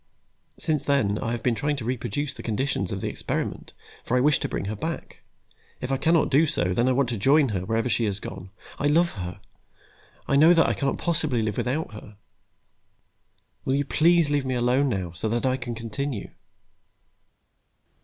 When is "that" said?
10.55-10.67, 15.29-15.45